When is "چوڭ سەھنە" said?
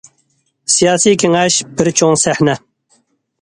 2.01-2.57